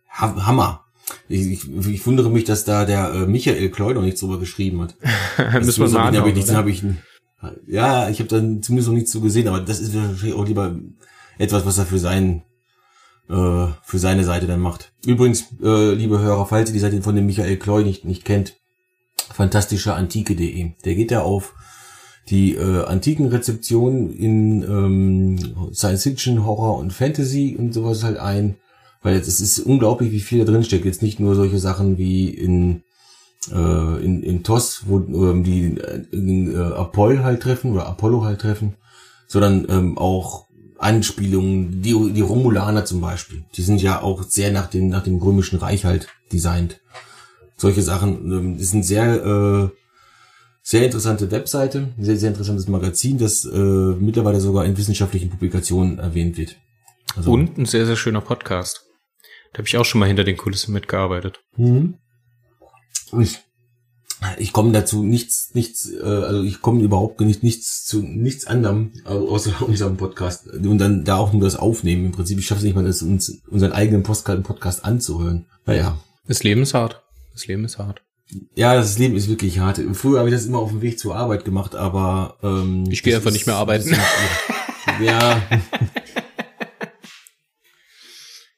[0.08, 0.84] Hammer.
[1.28, 4.80] Ich, ich, ich wundere mich, dass da der äh, Michael Kloy noch nichts drüber geschrieben
[4.80, 4.94] hat.
[5.64, 6.82] Müssen wir mal anschauen, ich, hab ich,
[7.66, 10.76] Ja, ich habe dann zumindest noch nichts so gesehen, aber das ist wahrscheinlich auch lieber
[11.38, 12.42] etwas, was er für seinen
[13.28, 14.92] äh, für seine Seite dann macht.
[15.06, 18.56] Übrigens, äh, liebe Hörer, falls ihr die Seite von dem Michael Kloy nicht, nicht kennt,
[19.32, 20.72] fantastischeantike.de.
[20.84, 21.54] Der geht ja auf
[22.30, 28.56] die äh, antiken Rezeptionen in ähm, Science Fiction, Horror und Fantasy und sowas halt ein,
[29.02, 30.86] weil es ist unglaublich, wie viel da drin steckt.
[30.86, 32.82] Jetzt nicht nur solche Sachen wie in
[33.52, 35.78] äh, in, in TOS, wo ähm, die
[36.12, 38.76] in, äh, Apoll halt treffen oder Apollo halt treffen,
[39.26, 40.46] sondern ähm, auch
[40.78, 45.18] Anspielungen, die, die Romulaner zum Beispiel, die sind ja auch sehr nach dem, nach dem
[45.18, 46.80] römischen Reich halt designt.
[47.56, 49.68] Solche Sachen, ähm, das sind sehr äh,
[50.66, 56.38] sehr interessante Webseite, sehr, sehr interessantes Magazin, das äh, mittlerweile sogar in wissenschaftlichen Publikationen erwähnt
[56.38, 56.56] wird.
[57.14, 58.82] Also, Und ein sehr, sehr schöner Podcast.
[59.52, 61.40] Da habe ich auch schon mal hinter den Kulissen mitgearbeitet.
[61.56, 61.98] Mhm.
[63.20, 63.38] Ich,
[64.38, 68.92] ich komme dazu nichts, nichts, äh, also ich komme überhaupt nicht nichts zu nichts anderem
[69.04, 72.06] außer unserem Podcast und dann da auch nur das Aufnehmen.
[72.06, 75.46] Im Prinzip, ich schaffe es nicht mal, das uns unseren eigenen Podcast anzuhören.
[75.66, 75.98] Naja.
[76.26, 77.02] Das Leben ist hart.
[77.32, 78.02] Das Leben ist hart.
[78.54, 79.80] Ja, das Leben ist wirklich hart.
[79.92, 83.14] Früher habe ich das immer auf dem Weg zur Arbeit gemacht, aber ähm, ich gehe
[83.14, 83.94] einfach ist, nicht mehr arbeiten.
[85.00, 85.42] ja.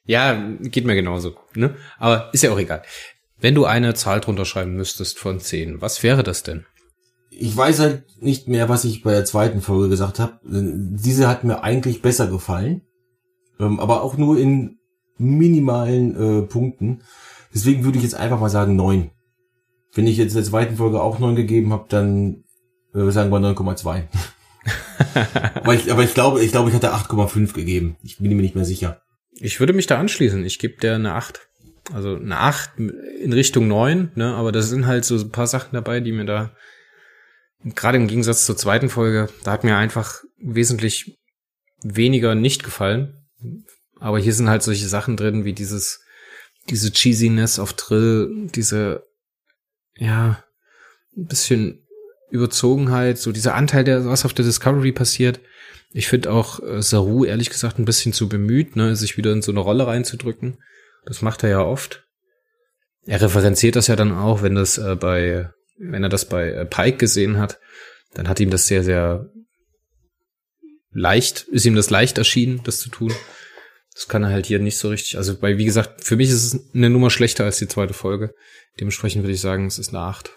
[0.05, 1.35] ja, geht mir genauso.
[1.53, 1.75] Ne?
[1.97, 2.81] Aber ist ja auch egal.
[3.39, 6.65] Wenn du eine Zahl drunter schreiben müsstest von zehn, was wäre das denn?
[7.29, 10.39] Ich weiß halt nicht mehr, was ich bei der zweiten Folge gesagt habe.
[10.43, 12.81] Diese hat mir eigentlich besser gefallen,
[13.59, 14.79] ähm, aber auch nur in
[15.17, 17.03] minimalen äh, Punkten.
[17.53, 19.11] Deswegen würde ich jetzt einfach mal sagen neun.
[19.93, 22.43] Wenn ich jetzt in der zweiten Folge auch 9 gegeben habe, dann
[22.93, 24.03] äh, sagen wir 9,2.
[25.55, 27.97] aber, ich, aber ich glaube, ich glaube, ich hatte 8,5 gegeben.
[28.03, 29.01] Ich bin mir nicht mehr sicher.
[29.39, 30.43] Ich würde mich da anschließen.
[30.45, 31.47] Ich gebe dir eine 8.
[31.93, 34.35] Also eine 8 in Richtung 9, ne?
[34.35, 36.55] Aber da sind halt so ein paar Sachen dabei, die mir da,
[37.63, 41.17] gerade im Gegensatz zur zweiten Folge, da hat mir einfach wesentlich
[41.81, 43.25] weniger nicht gefallen.
[43.99, 46.01] Aber hier sind halt solche Sachen drin, wie dieses,
[46.69, 49.03] diese Cheesiness auf Drill, diese
[49.95, 50.43] ja,
[51.15, 51.87] ein bisschen
[52.29, 55.39] Überzogenheit, so dieser Anteil, der was auf der Discovery passiert.
[55.91, 59.41] Ich finde auch äh, Saru ehrlich gesagt ein bisschen zu bemüht, ne, sich wieder in
[59.41, 60.57] so eine Rolle reinzudrücken.
[61.07, 62.05] Das macht er ja oft.
[63.05, 66.65] Er referenziert das ja dann auch, wenn das äh, bei, wenn er das bei äh,
[66.65, 67.59] Pike gesehen hat,
[68.13, 69.29] dann hat ihm das sehr, sehr
[70.91, 73.13] leicht, ist ihm das leicht erschienen, das zu tun.
[73.93, 75.17] Das kann er halt hier nicht so richtig.
[75.17, 78.35] Also bei, wie gesagt, für mich ist es eine Nummer schlechter als die zweite Folge.
[78.79, 80.31] Dementsprechend würde ich sagen, es ist eine 8.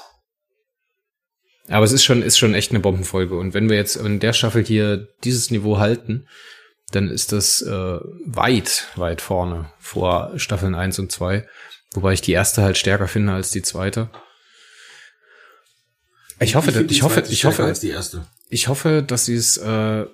[1.69, 3.37] Aber es ist schon, ist schon echt eine Bombenfolge.
[3.37, 6.27] Und wenn wir jetzt in der Staffel hier dieses Niveau halten,
[6.93, 11.47] dann ist das äh, weit, weit vorne vor Staffeln 1 und 2.
[11.93, 14.11] Wobei ich die erste halt stärker finde als die zweite.
[16.41, 17.75] Ich hoffe, ich, ich hoffe, ich hoffe,
[18.49, 20.07] ich hoffe, dass sie es äh,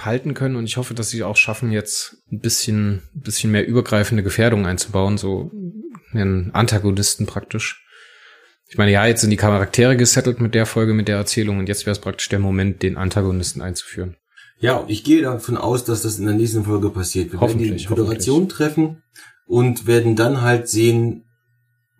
[0.00, 3.66] halten können und ich hoffe, dass sie auch schaffen, jetzt ein bisschen, ein bisschen mehr
[3.66, 5.52] übergreifende Gefährdung einzubauen, so
[6.12, 7.84] einen Antagonisten praktisch.
[8.66, 11.68] Ich meine, ja, jetzt sind die Charaktere gesettelt mit der Folge, mit der Erzählung und
[11.68, 14.16] jetzt wäre es praktisch der Moment, den Antagonisten einzuführen.
[14.60, 17.32] Ja, ich gehe davon aus, dass das in der nächsten Folge passiert.
[17.32, 19.02] Wir werden die Föderation treffen
[19.46, 21.24] und werden dann halt sehen,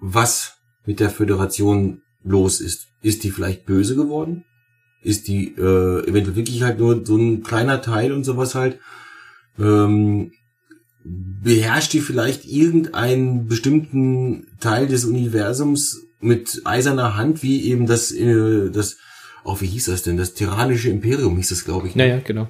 [0.00, 2.88] was mit der Föderation los ist.
[3.00, 4.44] Ist die vielleicht böse geworden?
[5.02, 8.80] Ist die äh, eventuell wirklich halt nur so ein kleiner Teil und sowas halt?
[9.58, 10.32] Ähm,
[11.04, 18.70] beherrscht die vielleicht irgendeinen bestimmten Teil des Universums mit eiserner Hand, wie eben das, äh,
[18.70, 18.96] das,
[19.48, 20.16] oh, wie hieß das denn?
[20.16, 21.96] Das tyrannische Imperium hieß das, glaube ich.
[21.96, 22.06] Ne?
[22.06, 22.48] Naja, genau.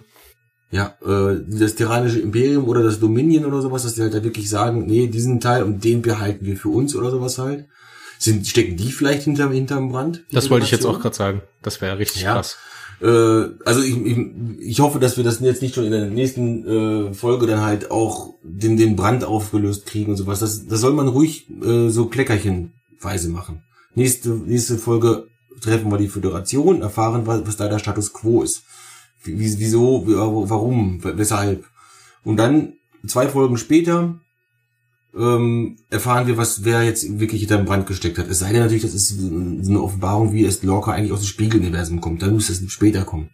[0.70, 4.50] Ja, äh, das tyrannische Imperium oder das Dominion oder sowas, dass die halt da wirklich
[4.50, 7.66] sagen, nee, diesen Teil und den behalten wir für uns oder sowas halt.
[8.18, 10.24] Sind, stecken die vielleicht hinterm, hinterm Brand?
[10.32, 11.42] Das wollte ich jetzt auch gerade sagen.
[11.62, 12.34] Das wäre richtig ja.
[12.34, 12.56] krass.
[13.00, 13.06] Äh,
[13.64, 14.18] also ich, ich,
[14.58, 16.66] ich hoffe, dass wir das jetzt nicht schon in der nächsten
[17.10, 20.40] äh, Folge dann halt auch den, den Brand aufgelöst kriegen und sowas.
[20.40, 23.62] Das, das soll man ruhig äh, so kleckerchenweise machen.
[23.94, 25.28] Nächste, nächste Folge
[25.60, 28.62] treffen wir die Föderation, erfahren, was, da der Status quo ist.
[29.24, 31.64] Wie, wieso, warum, weshalb.
[32.24, 32.74] Und dann
[33.06, 34.20] zwei Folgen später
[35.16, 38.28] ähm, erfahren wir, was wer jetzt wirklich hinter dem Brand gesteckt hat.
[38.28, 42.00] Es sei denn natürlich, das ist eine Offenbarung, wie es Lorca eigentlich aus dem Spiegeluniversum
[42.00, 42.22] kommt.
[42.22, 43.30] Dann muss es später kommen.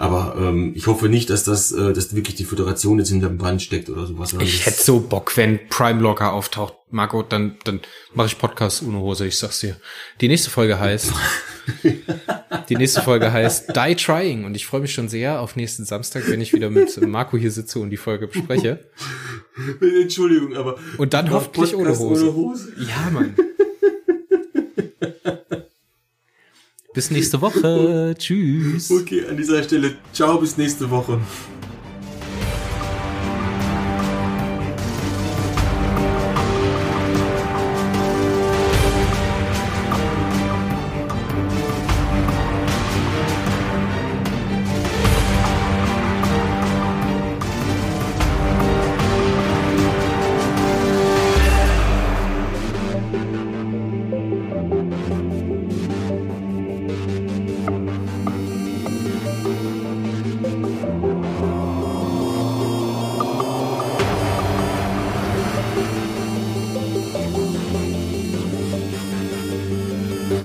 [0.00, 3.36] Aber ähm, ich hoffe nicht, dass das, äh, dass wirklich die Föderation jetzt hinter dem
[3.36, 4.34] Brand steckt oder sowas.
[4.40, 7.80] Ich hätte so Bock, wenn Prime Locker auftaucht, Marco, dann, dann
[8.14, 9.76] mache ich Podcast ohne Hose, ich sag's dir.
[10.22, 11.12] Die nächste Folge heißt,
[12.70, 16.22] die nächste Folge heißt Die Trying und ich freue mich schon sehr auf nächsten Samstag,
[16.28, 18.80] wenn ich wieder mit Marco hier sitze und die Folge bespreche.
[20.02, 20.78] Entschuldigung, aber.
[20.96, 22.24] Und dann hoffentlich ohne Hose.
[22.24, 22.72] ohne Hose.
[22.78, 23.34] Ja, Mann.
[26.92, 28.14] Bis nächste Woche.
[28.18, 28.90] Tschüss.
[28.90, 29.94] Okay, an dieser Stelle.
[30.12, 31.20] Ciao, bis nächste Woche.